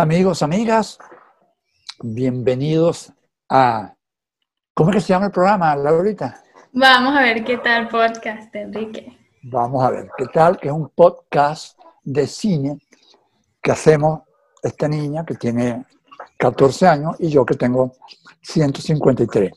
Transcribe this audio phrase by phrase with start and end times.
[0.00, 0.98] Amigos, amigas,
[2.02, 3.12] bienvenidos
[3.50, 3.94] a...
[4.72, 6.42] ¿Cómo es que se llama el programa, Laurita?
[6.72, 9.14] Vamos a ver qué tal podcast, Enrique.
[9.42, 12.78] Vamos a ver qué tal, que es un podcast de cine
[13.62, 14.22] que hacemos
[14.62, 15.84] esta niña que tiene
[16.38, 17.92] 14 años y yo que tengo
[18.40, 19.52] 153.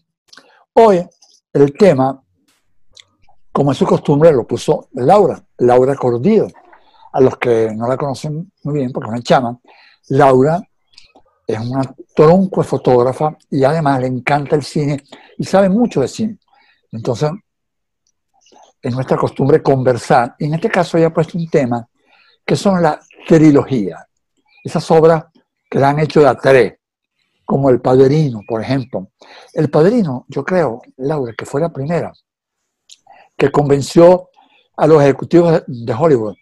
[0.74, 1.08] Hoy
[1.54, 2.22] el tema,
[3.50, 6.48] como es su costumbre, lo puso Laura, Laura Cordillo.
[7.14, 9.58] A los que no la conocen muy bien, porque es una chama,
[10.10, 10.62] Laura
[11.46, 11.82] es una
[12.16, 15.04] tronco fotógrafa y además le encanta el cine
[15.38, 16.40] y sabe mucho de cine.
[16.92, 17.32] Entonces,
[18.82, 20.36] es nuestra costumbre conversar.
[20.40, 21.88] Y en este caso ella ha puesto un tema
[22.46, 24.06] que son las trilogías.
[24.64, 25.26] Esas obras
[25.70, 26.74] que la han hecho de a tres,
[27.46, 29.10] como El Padrino, por ejemplo.
[29.54, 32.14] El Padrino, yo creo, Laura, que fue la primera
[33.36, 34.30] que convenció
[34.78, 36.36] a los ejecutivos de Hollywood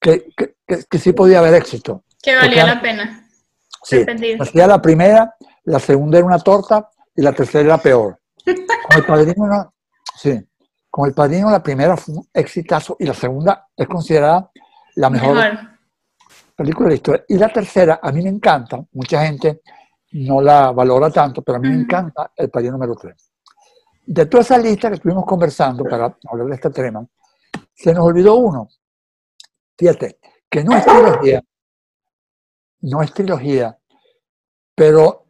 [0.00, 0.28] que,
[0.66, 2.04] que sí podía haber éxito.
[2.22, 3.26] Que valía la pena.
[3.82, 4.04] Sí,
[4.38, 8.20] hacía la primera, la segunda era una torta y la tercera era peor.
[8.44, 9.74] Con el padrino,
[10.16, 10.38] sí,
[10.90, 14.50] con el padrino la primera fue un exitazo y la segunda es considerada
[14.96, 15.38] la mejor,
[16.54, 17.24] película de la historia.
[17.28, 19.62] Y la tercera, a mí me encanta, mucha gente
[20.12, 23.14] no la valora tanto, pero a mí me encanta el padrino número 3.
[24.06, 27.06] De toda esa lista que estuvimos conversando para hablar de este tema,
[27.72, 28.68] se nos olvidó uno.
[29.78, 30.18] Fíjate,
[30.50, 31.42] que no es trilogía,
[32.82, 33.78] no es trilogía,
[34.74, 35.26] pero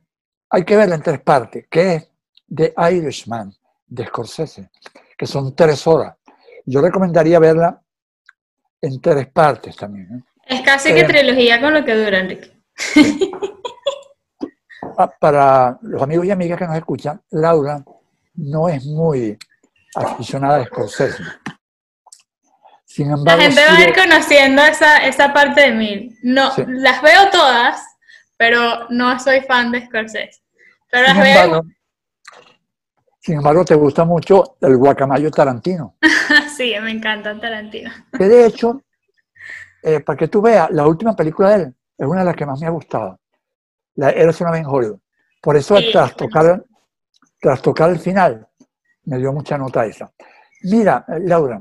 [0.51, 2.11] hay que verla en tres partes, que es
[2.55, 3.55] The Irishman,
[3.87, 4.70] de Scorsese,
[5.17, 6.17] que son tres horas.
[6.65, 7.81] Yo recomendaría verla
[8.81, 10.09] en tres partes también.
[10.12, 10.25] ¿eh?
[10.47, 12.53] Es casi que trilogía con lo que dura, Enrique.
[14.97, 17.83] Ah, para los amigos y amigas que nos escuchan, Laura
[18.35, 19.39] no es muy
[19.95, 21.23] aficionada a Scorsese
[22.98, 26.17] la gente va a ir conociendo esa, esa parte de mí.
[26.23, 27.80] No, las veo todas,
[28.36, 30.42] pero no soy fan de Scorsese.
[30.90, 31.67] Pero sin, embargo,
[33.20, 35.96] sin embargo, te gusta mucho el guacamayo tarantino.
[36.56, 37.90] sí, me encanta Tarantino.
[38.17, 38.83] Que de hecho,
[39.83, 42.46] eh, para que tú veas, la última película de él es una de las que
[42.46, 43.20] más me ha gustado.
[43.95, 44.98] La Eres una vez en Hollywood.
[45.40, 46.64] Por eso, tras, tocar,
[47.40, 48.46] tras tocar el final,
[49.05, 50.11] me dio mucha nota esa.
[50.62, 51.61] Mira, Laura,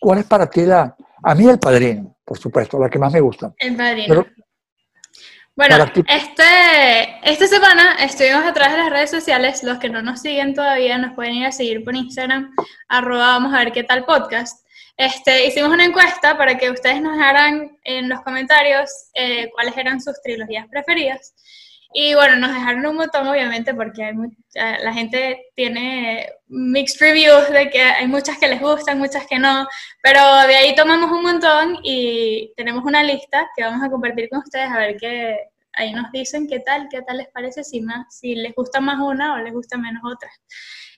[0.00, 0.96] ¿Cuál es para ti la...
[1.22, 3.52] A mí el padrino, por supuesto, la que más me gusta.
[3.58, 4.26] El padrino.
[5.54, 5.76] bueno,
[6.08, 9.62] este, esta semana estuvimos a través de las redes sociales.
[9.62, 12.50] Los que no nos siguen todavía nos pueden ir a seguir por Instagram,
[12.88, 14.64] arroba vamos a ver qué tal podcast.
[14.96, 20.00] Este, hicimos una encuesta para que ustedes nos dejaran en los comentarios eh, cuáles eran
[20.00, 21.34] sus trilogías preferidas.
[21.92, 24.14] Y bueno, nos dejaron un montón, obviamente, porque hay
[24.54, 29.66] la gente tiene mixed reviews de que hay muchas que les gustan, muchas que no,
[30.02, 34.40] pero de ahí tomamos un montón y tenemos una lista que vamos a compartir con
[34.40, 35.36] ustedes a ver qué
[35.74, 38.98] ahí nos dicen qué tal, qué tal les parece, si, más, si les gusta más
[39.00, 40.30] una o les gusta menos otra.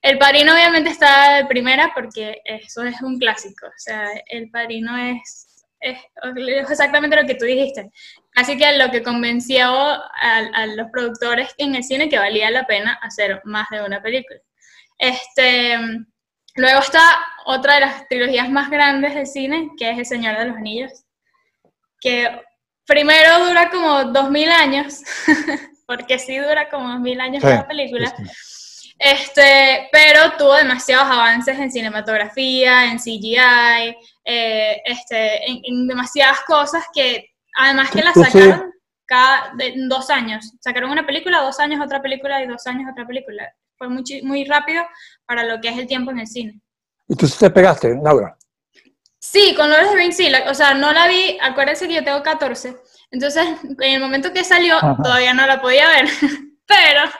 [0.01, 4.97] El Padrino obviamente está de primera porque eso es un clásico, o sea, El Padrino
[4.97, 5.52] es
[5.83, 5.99] es,
[6.71, 7.91] exactamente lo que tú dijiste.
[8.35, 12.99] Así que lo que convenció a, los productores en el cine que valía la pena
[13.03, 14.41] hacer más de una película.
[14.99, 15.77] Este,
[16.55, 17.03] luego está
[17.45, 21.05] otra de las trilogías más grandes del cine, que es El Señor de los Anillos,
[22.01, 22.41] que
[22.87, 25.03] primero dura como dos mil años,
[25.87, 28.15] porque sí dura como dos mil años la película.
[29.05, 37.31] Este, pero tuvo demasiados avances en cinematografía, en CGI, eh, este, en, demasiadas cosas que
[37.57, 38.73] además que la sacaron
[39.05, 39.55] cada
[39.89, 40.53] dos años.
[40.61, 43.53] Sacaron una película, dos años otra película y dos años otra película.
[43.77, 44.85] Fue muy, muy rápido
[45.27, 46.61] para lo que es el tiempo en el cine.
[47.09, 48.39] ¿Y tú te pegaste, Laura?
[49.19, 50.33] Sí, con Lord of the Rings sí.
[50.47, 52.77] o sea, no la vi, acuérdense que yo tengo 14.
[53.11, 56.07] Entonces, en el momento que salió, todavía no la podía ver.
[56.67, 57.11] Pero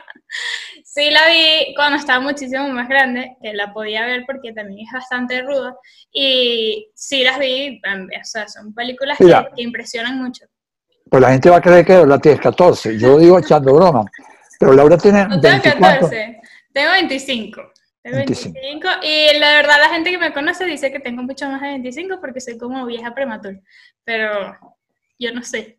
[0.95, 4.93] Sí, la vi cuando estaba muchísimo más grande, que la podía ver porque también es
[4.93, 5.75] bastante ruda.
[6.13, 10.45] Y sí las vi, o sea, son películas que, impresionan mucho.
[11.09, 12.99] Pues la gente va a creer que Laura tienes 14.
[12.99, 14.05] Yo digo echando broma.
[14.61, 15.27] Pero Laura tiene.
[15.29, 16.41] No tengo 14,
[16.75, 17.63] tengo 25.
[18.03, 18.89] Tengo 25.
[19.03, 22.21] Y la verdad, la gente que me conoce dice que tengo mucho más de 25
[22.21, 23.59] porque soy como vieja prematura.
[24.05, 24.59] Pero
[25.19, 25.79] yo no sé.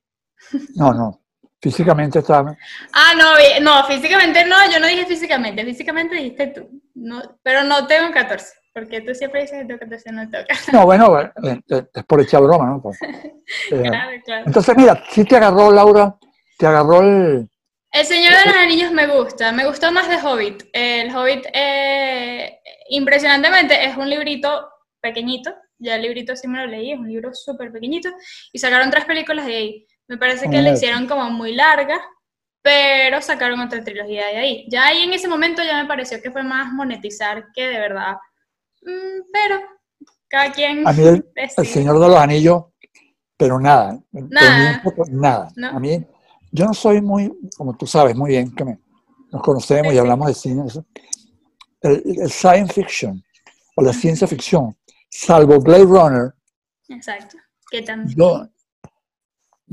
[0.73, 1.22] No, no.
[1.63, 2.43] Físicamente está...
[2.91, 7.87] Ah, no, no, físicamente no, yo no dije físicamente, físicamente dijiste tú, no, pero no
[7.87, 10.71] tengo 14, porque tú siempre dices que tengo 14, no tengo 14.
[10.73, 12.81] No, bueno, eh, eh, es por echar broma, ¿no?
[12.81, 13.01] Pues,
[13.71, 14.43] eh, claro, claro.
[14.45, 16.17] Entonces, mira, si te agarró, Laura,
[16.57, 17.49] te agarró el...
[17.93, 20.63] El Señor de los Anillos me gusta, me gustó más de Hobbit.
[20.73, 21.45] El Hobbit,
[22.89, 24.67] impresionantemente, es un librito
[24.99, 28.09] pequeñito, ya el librito sí me lo leí, es un libro súper pequeñito,
[28.51, 31.99] y sacaron tres películas de ahí Me parece que la hicieron como muy larga,
[32.61, 34.65] pero sacaron otra trilogía de ahí.
[34.69, 38.17] Ya ahí en ese momento ya me pareció que fue más monetizar que de verdad.
[38.81, 39.61] Mm, pero
[40.27, 40.87] cada quien...
[40.87, 42.63] A mí el, Señor de los Anillos,
[43.37, 43.99] pero nada.
[44.11, 44.81] Nada.
[45.09, 45.75] nada.
[45.75, 46.05] A mí,
[46.51, 50.33] yo no soy muy, como tú sabes muy bien, que nos conocemos y hablamos de
[50.33, 50.63] cine.
[51.81, 53.21] El, science fiction
[53.75, 54.77] o la ciencia ficción,
[55.09, 56.33] salvo Blade Runner.
[56.89, 57.37] Exacto.
[57.69, 58.15] ¿Qué también?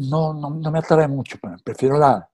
[0.08, 2.29] No, no, no me atrae mucho, prefiero la,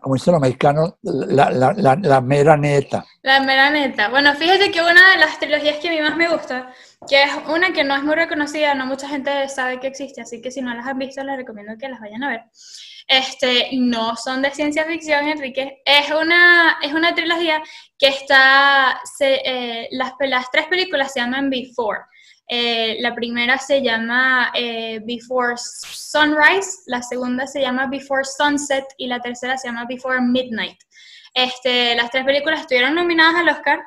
[0.00, 3.04] como dicen los mexicanos, la, la, la, mera neta.
[3.22, 4.08] La mera neta.
[4.08, 6.72] Bueno, fíjate que una de las trilogías que a mí más me gusta,
[7.06, 10.40] que es una que no es muy reconocida, no mucha gente sabe que existe, así
[10.40, 12.42] que si no las han visto, les recomiendo que las vayan a ver.
[13.06, 15.82] Este, no son de ciencia ficción, Enrique.
[15.84, 17.62] Es una, es una trilogía
[17.98, 22.00] que está, se, eh, las, las tres películas se llaman Before.
[22.50, 29.06] Eh, la primera se llama eh, Before Sunrise, la segunda se llama Before Sunset y
[29.06, 30.78] la tercera se llama Before Midnight.
[31.34, 33.80] Este, las tres películas estuvieron nominadas al Oscar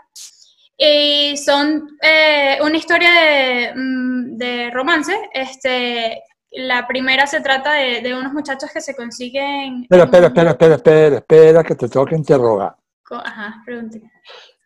[0.77, 5.29] y son eh, una historia de, mm, de, romance.
[5.33, 6.21] Este,
[6.51, 9.83] la primera se trata de, unos muchachos que se consiguen...
[9.83, 12.75] Espera, espera, espera, espera, espera, espera, que te tengo que interrogar.
[13.09, 14.11] Ajá, pregúntame.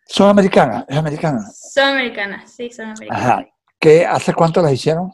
[0.05, 0.85] ¿Son americanas?
[0.87, 1.39] ¿Es americana?
[1.51, 3.23] Son americanas, sí, son americanas.
[3.23, 3.45] Ajá.
[4.09, 5.11] ¿Hace cuánto las hicieron?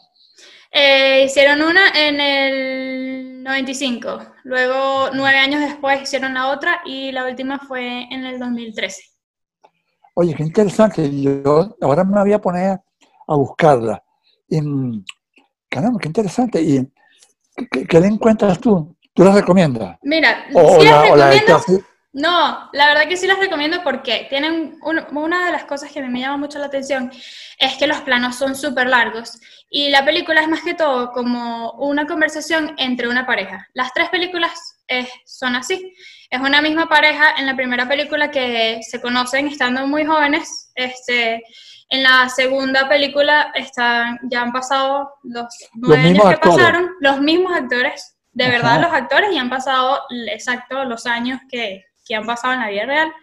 [0.71, 7.25] Eh, hicieron una en el 95, luego nueve años después hicieron la otra y la
[7.25, 9.03] última fue en el 2013.
[10.13, 11.09] Oye, qué interesante.
[11.21, 12.79] Yo ahora me voy a poner
[13.27, 14.01] a buscarla.
[14.47, 14.59] Y,
[15.67, 16.61] caramba, qué interesante.
[16.61, 16.87] ¿Y
[17.69, 18.95] qué, le encuentras tú?
[19.13, 19.97] ¿Tú las recomiendas?
[20.03, 21.85] Mira, sí las recomiendo.
[22.13, 26.19] No, la verdad que sí las recomiendo porque tienen una de las cosas que me
[26.19, 27.09] llama mucho la atención
[27.57, 31.71] es que los planos son súper largos y la película es más que todo como
[31.73, 33.65] una conversación entre una pareja.
[33.73, 34.51] Las tres películas
[35.25, 35.93] son así.
[36.29, 40.71] Es una misma pareja en la primera película que se conocen estando muy jóvenes.
[40.75, 41.43] Este,
[41.89, 47.53] en la segunda película están, ya han pasado los nueve años que pasaron, los mismos
[47.53, 52.53] actores, de verdad los actores, y han pasado exacto los años que, que han pasado
[52.53, 53.13] en la vida real.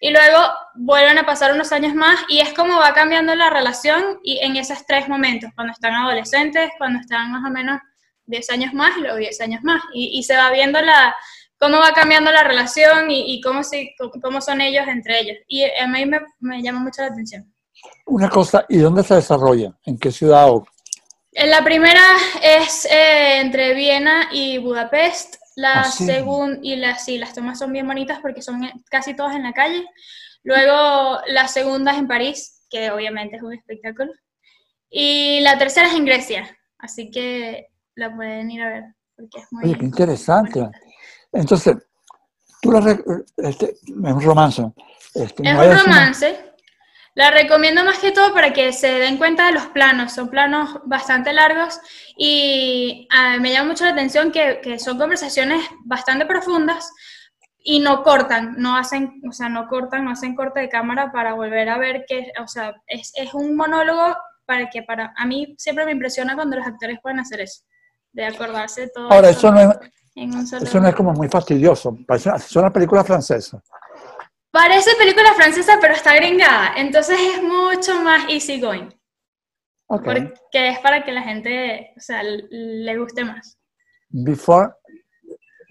[0.00, 0.38] Y luego
[0.74, 4.56] vuelven a pasar unos años más y es como va cambiando la relación y en
[4.56, 7.80] esos tres momentos, cuando están adolescentes, cuando están más o menos
[8.26, 9.82] 10 años más y luego 10 años más.
[9.92, 11.16] Y, se va viendo la,
[11.58, 15.36] cómo va cambiando la relación y, cómo, se, cómo son ellos entre ellos.
[15.48, 17.52] Y a mí me, me, llama mucho la atención.
[18.06, 19.72] Una cosa, ¿y dónde se desarrolla?
[19.84, 20.50] ¿En qué ciudad?
[21.32, 22.02] La primera
[22.42, 27.72] es eh, entre Viena y Budapest la ah, segunda, y las, sí, las tomas son
[27.72, 29.84] bien bonitas porque son casi todas en la calle.
[30.44, 34.12] Luego la segunda es en París, que obviamente es un espectáculo.
[34.88, 38.84] Y la tercera es en Grecia, así que la pueden ir a ver
[39.16, 40.70] porque es muy Oye, qué interesante.
[41.32, 41.76] Entonces,
[42.62, 42.96] tú la,
[43.38, 44.62] este, es un romance.
[45.12, 46.47] Este, es un romance.
[47.18, 50.12] La recomiendo más que todo para que se den cuenta de los planos.
[50.12, 51.80] Son planos bastante largos
[52.16, 56.92] y ah, me llama mucho la atención que, que, son conversaciones bastante profundas
[57.58, 61.34] y no cortan, no hacen, o sea, no cortan, no hacen corte de cámara para
[61.34, 65.56] volver a ver que, o sea, es, es un monólogo para que para a mí
[65.58, 67.64] siempre me impresiona cuando los actores pueden hacer eso,
[68.12, 69.10] de acordarse de todo.
[69.10, 73.60] Ahora, eso, no es, eso no es como muy fastidioso, parece una película francesa.
[74.50, 76.74] Parece película francesa, pero está gringada.
[76.76, 78.88] Entonces es mucho más easy going.
[79.86, 83.58] Porque es para que la gente, o sea, le guste más.
[84.10, 84.70] Before.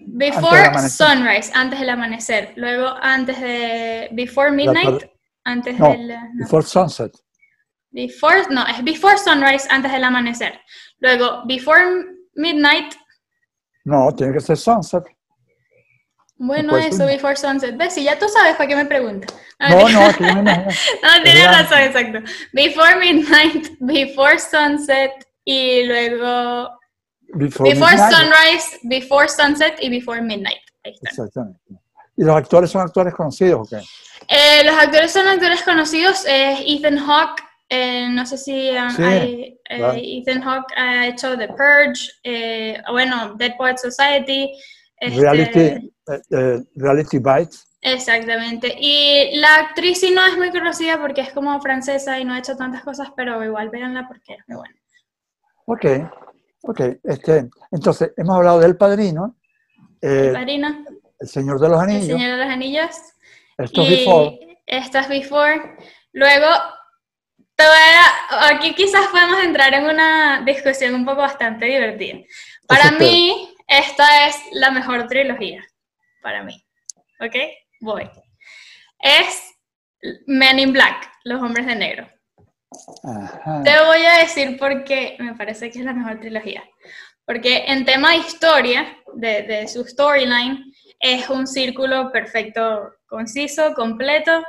[0.00, 2.52] Before sunrise, antes del amanecer.
[2.56, 4.08] Luego antes de.
[4.12, 5.04] Before midnight,
[5.44, 6.16] antes del.
[6.38, 7.12] Before sunset.
[7.90, 10.60] Before, no, es before sunrise, antes del amanecer.
[10.98, 12.04] Luego, before
[12.34, 12.94] midnight.
[13.84, 15.04] No, tiene que ser sunset.
[16.38, 17.76] Bueno, eso, Before Sunset.
[17.76, 17.94] ¿Ves?
[17.94, 19.34] Si ya tú sabes, ¿para qué me preguntas?
[19.58, 22.18] No, no, no, no, tienes razón, exacto.
[22.52, 25.12] Before Midnight, Before Sunset
[25.44, 26.70] y luego
[27.34, 30.60] Before, Sunrise, Before Sunset y Before Midnight.
[30.84, 31.10] Ahí está.
[31.10, 31.60] Exactamente.
[32.16, 33.84] ¿Y los actores son actores conocidos o qué?
[34.28, 36.24] Eh, los actores son actores conocidos.
[36.26, 42.82] Eh, Ethan Hawke, eh, no sé si um, hay, Ethan Hawke ha hecho The Purge,
[42.90, 44.52] bueno, Dead Poets Society.
[45.00, 47.66] Este, reality, eh, eh, reality Bites.
[47.80, 48.74] Exactamente.
[48.78, 52.38] Y la actriz sí no es muy conocida porque es como francesa y no ha
[52.38, 54.74] hecho tantas cosas, pero igual véanla porque es muy buena.
[55.66, 55.84] Ok,
[56.62, 56.80] ok.
[57.04, 59.36] Este, entonces, hemos hablado del Padrino.
[60.00, 60.84] Eh, el Padrino.
[61.20, 62.08] El Señor de los Anillos.
[62.08, 62.96] El Señor de los Anillos.
[63.58, 64.58] Esto es Before.
[64.66, 65.76] Esto es Before.
[66.12, 66.46] Luego,
[68.50, 72.18] aquí quizás podemos entrar en una discusión un poco bastante divertida.
[72.66, 75.64] Para mí, esta es la mejor trilogía
[76.22, 76.64] para mí.
[77.20, 77.34] ¿Ok?
[77.80, 78.08] Voy.
[78.98, 79.54] Es
[80.26, 82.08] Men in Black, Los Hombres de Negro.
[83.64, 86.62] Te voy a decir por qué me parece que es la mejor trilogía.
[87.24, 94.44] Porque en tema de historia, de, de su storyline, es un círculo perfecto, conciso, completo,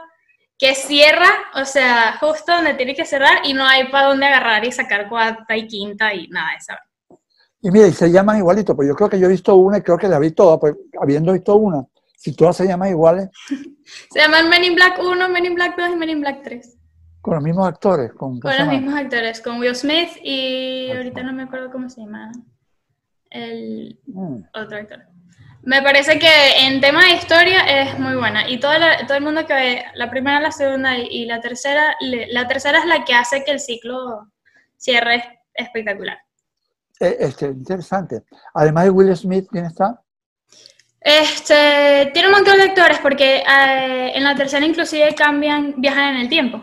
[0.57, 4.65] que cierra, o sea, justo donde tiene que cerrar y no hay para dónde agarrar
[4.65, 6.73] y sacar cuarta y quinta y nada de eso.
[7.62, 9.82] Y mira, y se llaman igualito, pues yo creo que yo he visto una y
[9.82, 11.86] creo que la vi todas, pues habiendo visto una,
[12.16, 13.30] si todas se llaman iguales.
[14.12, 16.78] se llaman Men in Black 1, Men in Black 2 y Men in Black 3.
[17.22, 18.13] Con los mismos actores.
[18.13, 22.01] Con, con los mismos actores, con Will Smith y ahorita no me acuerdo cómo se
[22.01, 22.32] llama
[23.30, 24.44] el mm.
[24.54, 25.00] otro actor.
[25.62, 28.72] Me parece que en tema de historia es muy buena y todo,
[29.06, 32.86] todo el mundo que ve la primera, la segunda y, la tercera, la tercera es
[32.86, 34.32] la que hace que el ciclo
[34.78, 36.18] cierre espectacular.
[37.00, 38.24] Eh, este, interesante.
[38.53, 40.01] Además de Will Smith, ¿quién está?
[41.00, 46.22] Este, tiene un montón de actores porque eh, en la tercera inclusive cambian, viajan en
[46.22, 46.62] el tiempo.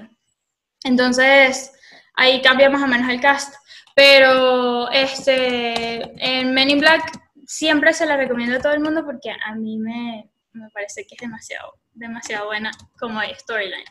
[0.85, 1.73] Entonces,
[2.14, 3.55] ahí cambia más o menos el cast.
[3.95, 9.31] Pero este, en Men in Black siempre se la recomiendo a todo el mundo porque
[9.31, 13.87] a mí me, me parece que es demasiado, demasiado buena como storyline.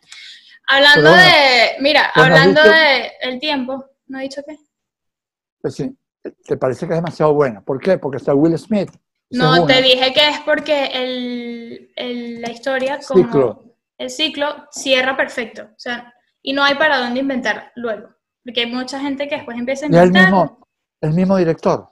[0.68, 4.58] Hablando de, mira, hablando de el tiempo, ¿no he dicho qué?
[5.62, 5.96] Pues sí,
[6.46, 7.62] te parece que es demasiado buena.
[7.62, 7.98] ¿Por qué?
[7.98, 8.92] Porque está Will Smith.
[9.32, 13.64] No, te dije que es porque el, el, la historia, como ciclo.
[13.98, 15.64] el ciclo, cierra perfecto.
[15.64, 18.10] O sea, y no hay para dónde inventar luego.
[18.44, 20.14] Porque hay mucha gente que después empieza a inventar.
[20.14, 20.68] ¿Y el mismo,
[21.02, 21.90] el mismo director?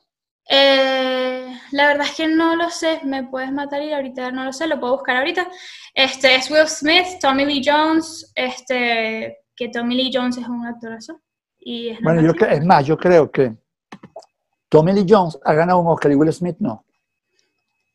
[0.50, 4.54] Eh, la verdad es que no lo sé, me puedes matar y ahorita no lo
[4.54, 5.50] sé, lo puedo buscar ahorita.
[5.94, 11.20] Este es Will Smith, Tommy Lee Jones, este, que Tommy Lee Jones es un actorazo.
[11.58, 13.56] Y es bueno, yo es más, yo creo que
[14.74, 16.84] Tommy Lee Jones ha ganado un Oscar y Will Smith no.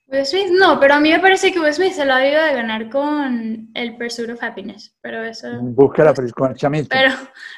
[0.07, 2.41] Will Smith no, pero a mí me parece que Will Smith se lo ha debido
[2.41, 5.49] de ganar con el Pursuit of Happiness, pero eso...
[5.61, 6.89] Búsquela con el chamito.
[6.91, 7.13] Pero,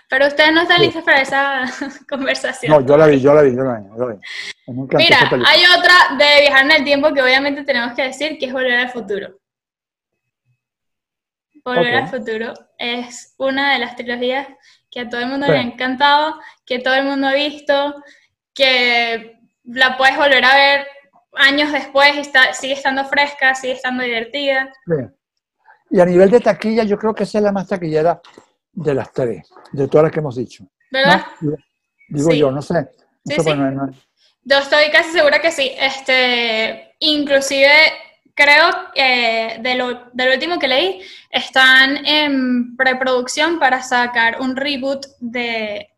[0.09, 1.65] pero ustedes no están listos para esa
[2.09, 2.73] conversación.
[2.73, 4.17] No, yo la vi, yo la vi, yo la vi.
[4.97, 8.53] Mira, hay otra de viajar en el tiempo que obviamente tenemos que decir que es
[8.55, 9.39] Volver al Futuro.
[11.63, 14.49] Volver al Futuro es una de las trilogías
[14.91, 18.03] que a todo el mundo le ha encantado, que todo el mundo ha visto,
[18.55, 20.87] que la puedes volver a ver
[21.35, 24.73] años después está, sigue estando fresca, sigue estando divertida.
[25.91, 28.21] Y a nivel de taquilla, yo creo que esa es la más taquillera
[28.73, 30.65] de las tres, de todas las que hemos dicho.
[30.91, 31.25] ¿Verdad?
[32.09, 32.89] Digo yo, no sé.
[33.25, 35.73] Yo estoy casi segura que sí.
[35.79, 37.71] Este, inclusive
[38.35, 44.57] creo que de lo, de lo último que leí, están en preproducción para sacar un
[44.57, 45.91] reboot de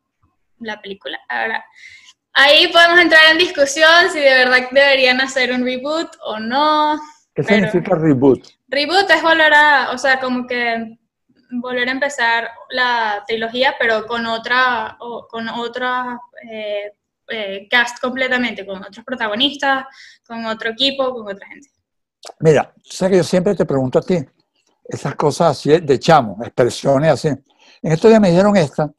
[0.58, 1.20] la película.
[1.28, 1.64] Ahora,
[2.34, 6.98] Ahí podemos entrar en discusión si de verdad deberían hacer un reboot o no.
[7.34, 8.48] ¿Qué significa reboot?
[8.68, 10.98] Reboot es volver a, o sea, como que
[11.50, 16.18] volver a empezar la trilogía, pero con otra, o con otra
[16.50, 16.92] eh,
[17.28, 19.84] eh, cast completamente, con otros protagonistas,
[20.26, 21.68] con otro equipo, con otra gente.
[22.40, 24.16] Mira, sé que yo siempre te pregunto a ti
[24.84, 27.28] esas cosas así de chamo, expresiones así.
[27.28, 28.90] En estos días me dijeron esta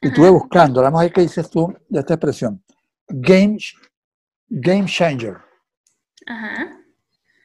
[0.00, 2.61] y estuve buscando, vamos a ver qué dices tú de esta expresión
[3.08, 3.58] game,
[4.48, 5.38] game changer.
[6.26, 6.78] Ajá.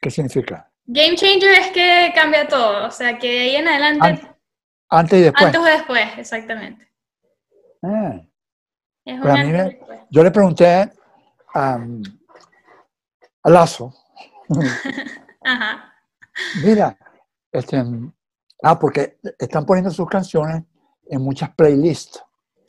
[0.00, 0.70] ¿Qué significa?
[0.86, 4.28] Game changer es que cambia todo, o sea, que ahí en adelante...
[4.88, 5.46] antes y después.
[5.46, 6.88] Antes o después, exactamente.
[7.82, 8.20] Ah.
[9.04, 9.76] Es pues
[10.10, 10.66] yo le pregunté
[11.54, 11.80] a,
[13.42, 13.94] a Lazo.
[15.44, 15.94] Ajá.
[16.62, 16.96] Mira,
[17.52, 17.82] este,
[18.62, 20.62] ah, porque están poniendo sus canciones
[21.08, 22.22] en muchas playlists.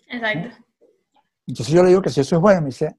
[0.08, 0.56] Exacto.
[1.50, 2.96] Entonces yo le digo que si eso es bueno, me dice,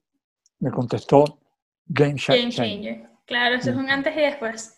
[0.59, 1.39] me contestó
[1.85, 3.09] Game, Changer.
[3.25, 4.77] Claro, eso es un antes y después.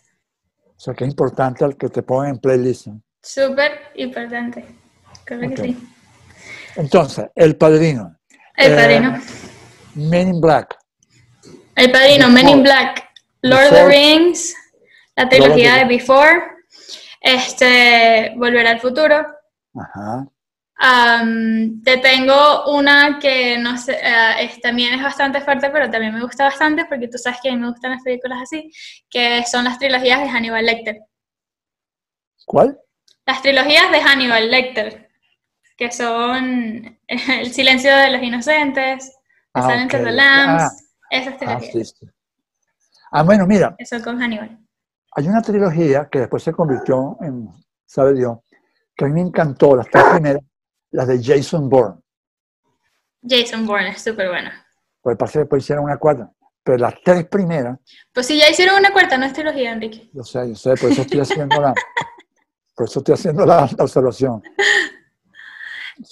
[0.64, 2.86] O sea, que es importante el que te pongan en playlist.
[3.20, 4.64] Súper importante.
[5.24, 5.88] Creo que sí.
[6.76, 8.16] Entonces, El Padrino.
[8.56, 9.20] El eh, Padrino.
[9.96, 10.76] Men in Black.
[11.74, 13.10] El Padrino, Men in Black.
[13.42, 14.54] Lord of the Rings.
[15.16, 16.42] La trilogía de Before.
[17.20, 19.26] Este, Volver al Futuro.
[19.74, 20.28] Ajá
[21.84, 26.44] te tengo una que no sé, eh, también es bastante fuerte, pero también me gusta
[26.44, 28.70] bastante porque tú sabes que a mí me gustan las películas así,
[29.08, 31.00] que son las trilogías de Hannibal Lecter.
[32.44, 32.78] ¿Cuál?
[33.26, 35.08] Las trilogías de Hannibal Lecter,
[35.76, 39.10] que son El silencio de los inocentes,
[39.54, 40.70] The ah, Silence of the Lambs, ah.
[41.10, 41.94] esas ah, trilogías.
[43.10, 43.74] Ah, bueno, mira.
[43.78, 44.58] Eso con Hannibal.
[45.12, 47.48] Hay una trilogía que después se convirtió en,
[47.86, 48.38] sabe Dios,
[48.96, 50.42] que a mí me encantó, las tres primeras,
[50.94, 52.00] las de Jason Bourne.
[53.28, 54.64] Jason Bourne es súper buena.
[55.02, 56.30] Pues pasé, después hicieron una cuarta.
[56.62, 57.78] pero las tres primeras.
[58.12, 60.08] Pues si ya hicieron una cuarta, no es trilogía, Enrique.
[60.12, 61.74] Yo sé, yo sé, por eso estoy haciendo la,
[62.74, 64.42] por eso estoy haciendo la, observación.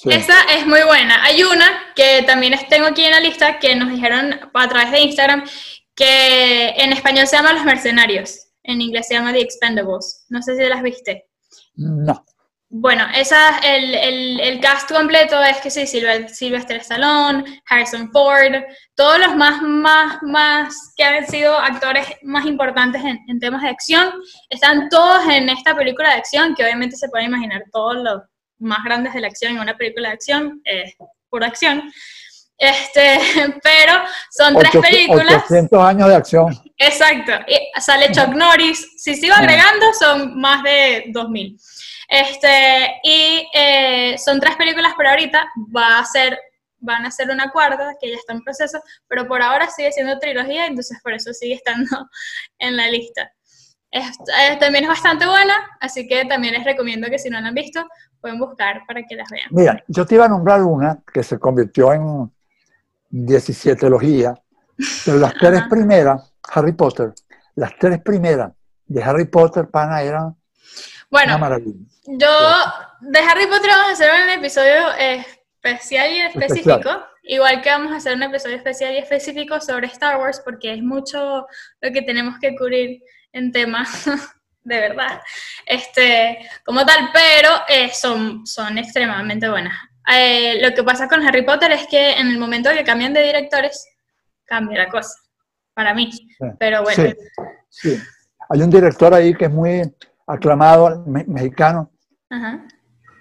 [0.05, 1.23] Esa es muy buena.
[1.25, 5.01] Hay una que también tengo aquí en la lista que nos dijeron a través de
[5.01, 5.45] Instagram
[5.95, 10.27] que en español se llama Los Mercenarios, en inglés se llama The Expendables.
[10.29, 11.29] No sé si las viste.
[11.75, 12.25] No.
[12.75, 18.65] Bueno, esa, el, el, el, cast completo es que sí, Sylvester Stallone, Harrison Ford,
[18.95, 23.69] todos los más, más, más que han sido actores más importantes en, en, temas de
[23.69, 24.15] acción,
[24.49, 28.23] están todos en esta película de acción, que obviamente se pueden imaginar todos los
[28.59, 30.95] más grandes de la acción en una película de acción, es
[31.29, 31.93] pura acción.
[32.57, 33.19] Este,
[33.63, 35.45] pero son tres películas.
[35.45, 36.63] 800 años de acción.
[36.79, 37.33] Exacto.
[37.47, 38.95] Y sale Chuck Norris.
[38.97, 41.59] Si sigo agregando, son más de 2000.
[42.09, 46.39] Este, y eh, son tres películas por ahorita, va a ser,
[46.79, 50.19] van a ser una cuarta, que ya está en proceso, pero por ahora sigue siendo
[50.19, 51.89] trilogía, entonces por eso sigue estando
[52.59, 53.33] en la lista.
[53.91, 57.55] Eh, también es bastante buena, así que también les recomiendo que si no la han
[57.55, 57.87] visto,
[58.21, 59.49] pueden buscar para que las vean.
[59.51, 62.33] Mira, yo te iba a nombrar una que se convirtió en
[63.11, 64.35] 17 logía,
[65.05, 67.13] pero las tres primeras, Harry Potter,
[67.57, 68.53] las tres primeras
[68.87, 70.35] de Harry Potter, pana, eran
[71.13, 71.39] bueno,
[72.07, 72.29] yo
[73.03, 77.97] de Harry Potter vamos a hacer un episodio especial y específico, igual que vamos a
[77.97, 81.47] hacer un episodio especial y específico sobre Star Wars, porque es mucho
[81.81, 83.03] lo que tenemos que cubrir
[83.33, 84.07] en temas
[84.65, 85.21] de verdad,
[85.67, 89.75] este, como tal, pero eh, son, son extremadamente buenas.
[90.13, 93.23] Eh, lo que pasa con Harry Potter es que en el momento que cambian de
[93.23, 93.87] directores,
[94.45, 95.15] cambia la cosa,
[95.75, 96.11] para mí,
[96.59, 97.15] pero bueno.
[97.69, 98.01] sí.
[98.49, 99.83] Hay un director ahí que es muy
[100.33, 101.91] aclamado mexicano,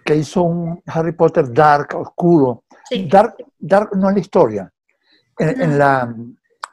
[0.06, 2.64] que hizo un Harry Potter dark, oscuro.
[3.10, 4.74] Dark, dark no en la historia,
[5.38, 6.14] en, la,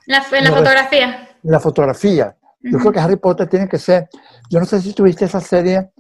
[0.06, 1.28] la, fotografía.
[1.42, 2.36] La fotografía.
[2.60, 4.08] Yo creo que Harry Potter tiene que ser,
[4.50, 5.92] yo no sé si tuviste esa serie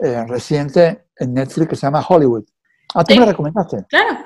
[0.00, 2.44] eh, reciente en Netflix que se llama Hollywood.
[2.94, 3.84] Ah, tú me la recomendaste.
[3.88, 4.18] Claro.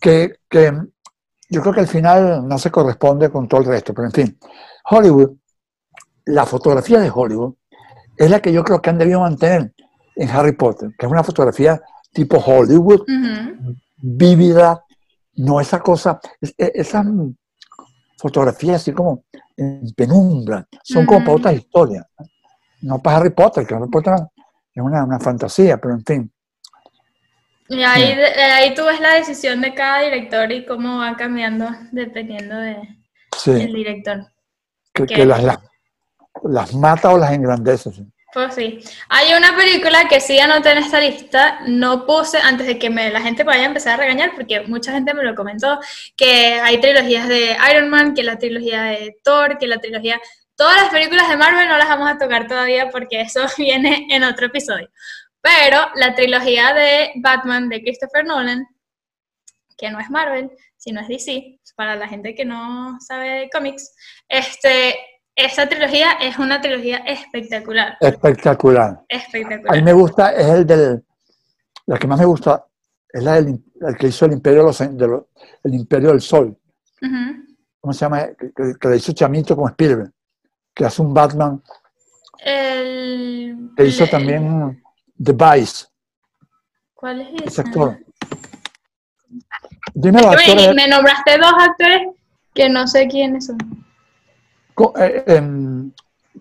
[0.00, 0.72] que, que
[1.48, 4.38] yo creo que al final no se corresponde con todo el resto, pero en fin,
[4.90, 5.30] Hollywood,
[6.26, 7.54] la fotografía de Hollywood
[8.16, 9.72] es la que yo creo que han debido mantener
[10.16, 11.80] en Harry Potter, que es una fotografía
[12.12, 13.04] tipo Hollywood,
[13.96, 14.84] vívida,
[15.36, 16.20] no esa cosa,
[16.56, 17.04] esa
[18.16, 19.24] fotografía así como
[19.56, 22.06] en penumbra, son como para otras historias,
[22.82, 24.14] no para Harry Potter, que Harry Potter
[24.74, 26.32] es una, fantasía, pero en fin.
[27.68, 28.12] Y ahí,
[28.52, 32.76] ahí tú ves la decisión de cada director y cómo va cambiando dependiendo de,
[33.46, 34.26] del director.
[34.92, 35.58] Que, las, las
[36.74, 37.90] mata o las engrandece.
[38.34, 38.80] Pues sí.
[39.08, 43.20] Hay una película que sí anoté en esta lista, no puse antes de que la
[43.20, 45.78] gente vaya a empezar a regañar, porque mucha gente me lo comentó,
[46.16, 50.20] que hay trilogías de Iron Man, que la trilogía de Thor, que la trilogía...
[50.56, 54.24] Todas las películas de Marvel no las vamos a tocar todavía porque eso viene en
[54.24, 54.88] otro episodio.
[55.40, 58.66] Pero la trilogía de Batman de Christopher Nolan,
[59.78, 63.94] que no es Marvel, sino es DC, para la gente que no sabe de cómics,
[64.28, 64.96] este,
[65.36, 67.96] esa trilogía es una trilogía espectacular.
[68.00, 69.02] Espectacular.
[69.08, 69.72] Espectacular.
[69.72, 71.04] A mí me gusta, es el del.
[71.86, 72.66] La que más me gusta
[73.12, 75.22] es la del el que hizo el Imperio, de
[75.64, 76.56] el Imperio del Sol.
[77.80, 78.28] ¿Cómo se llama?
[78.80, 80.10] Que, le hizo Chamito con Spielberg.
[80.72, 81.62] Que hace un Batman.
[82.38, 83.70] El.
[83.76, 84.82] Que hizo también
[85.22, 85.86] The Vice.
[86.94, 87.44] ¿Cuál es ese?
[87.46, 87.98] Ese actor.
[89.92, 90.74] Dime los actores.
[90.74, 92.08] Me nombraste dos actores
[92.54, 93.83] que no sé quiénes son.
[94.98, 95.92] Eh, em,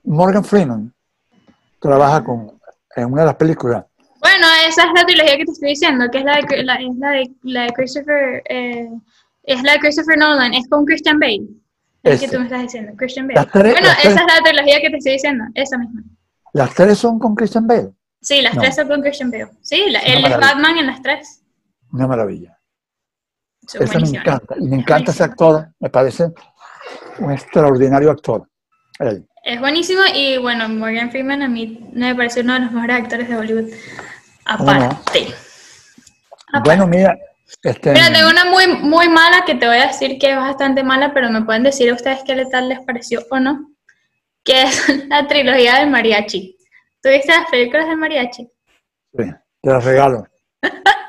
[0.04, 0.93] Morgan Freeman
[1.80, 2.60] trabaja con,
[2.96, 3.86] en una de las películas.
[4.19, 6.96] Bueno, esa es la trilogía que te estoy diciendo, que es la de, la, es
[6.98, 8.89] la de, la de Christopher, eh,
[9.43, 11.46] es la de Christopher Nolan, es con Christian Bale.
[12.04, 13.48] Es que tú me estás diciendo, Christian Bale.
[13.54, 16.04] bueno, esa es la trilogía que te estoy diciendo, esa misma.
[16.54, 17.91] ¿Las tres son con Christian Bale?
[18.22, 19.50] Sí, las tres son con Christian Bale.
[19.62, 21.43] Sí, él es Batman en las tres.
[21.91, 22.58] Una maravilla.
[23.62, 24.56] Esa me encanta.
[24.60, 26.32] Y me encanta ese actor, me parece
[27.19, 28.47] un extraordinario actor.
[29.43, 33.28] Es buenísimo y bueno, Morgan Freeman a mí me parece uno de los mejores actores
[33.28, 33.69] de Hollywood.
[34.45, 35.28] Aparte.
[36.63, 37.17] Bueno, mira.
[37.62, 37.91] Este...
[37.91, 41.13] Mira, tengo una muy, muy mala que te voy a decir que es bastante mala,
[41.13, 43.69] pero me pueden decir a ustedes qué tal les pareció o no.
[44.43, 46.58] Que es la trilogía del mariachi.
[47.02, 48.49] ¿Tuviste las películas del mariachi?
[49.17, 50.26] Sí, te las regalo.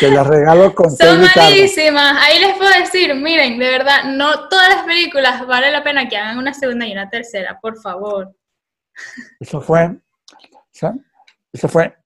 [0.00, 2.22] Te las regalo con Son malísimas.
[2.22, 6.16] Ahí les puedo decir, miren, de verdad, no todas las películas vale la pena que
[6.16, 8.34] hagan una segunda y una tercera, por favor.
[9.40, 9.96] Eso fue,
[11.52, 11.96] eso fue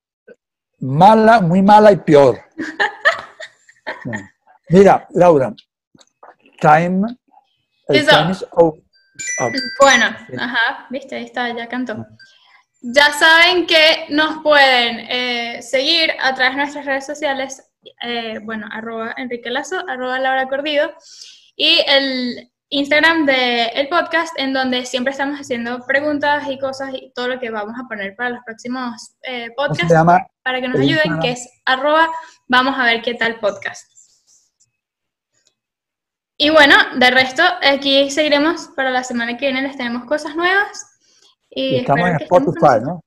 [0.79, 2.39] mala, muy mala y peor.
[4.69, 5.53] Mira, Laura,
[6.59, 7.07] Time
[7.87, 8.81] El Times Up.
[9.79, 10.05] Bueno,
[10.37, 12.05] ajá, viste, ahí está, ya cantó.
[12.83, 17.63] Ya saben que nos pueden eh, seguir a través de nuestras redes sociales,
[18.01, 20.91] eh, bueno, arroba Enrique Lazo, arroba Laura Cordido,
[21.55, 27.27] y el Instagram del podcast, en donde siempre estamos haciendo preguntas y cosas y todo
[27.27, 29.93] lo que vamos a poner para los próximos eh, podcasts,
[30.41, 32.09] para que nos ayuden, que es arroba,
[32.47, 33.85] vamos a ver qué tal podcast.
[36.35, 40.90] Y bueno, de resto, aquí seguiremos para la semana que viene, les tenemos cosas nuevas
[41.51, 43.03] y, estamos en Spotify, ¿no?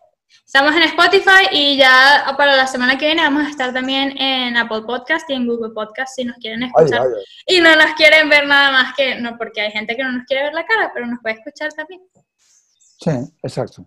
[0.47, 4.57] Estamos en Spotify y ya para la semana que viene vamos a estar también en
[4.57, 7.07] Apple Podcast y en Google Podcast si nos quieren escuchar.
[7.47, 10.25] Y no nos quieren ver nada más que, no, porque hay gente que no nos
[10.27, 12.03] quiere ver la cara, pero nos puede escuchar también.
[12.99, 13.11] Sí,
[13.43, 13.87] exacto.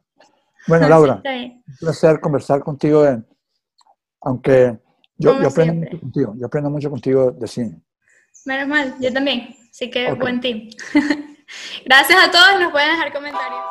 [0.67, 3.06] Bueno, Laura, un placer conversar contigo,
[4.22, 4.78] aunque
[5.17, 7.82] yo, yo aprendo mucho contigo, yo aprendo mucho contigo de cine.
[8.46, 10.70] Menos mal, yo también, así que buen team.
[11.86, 13.62] Gracias a todos, nos pueden dejar comentarios.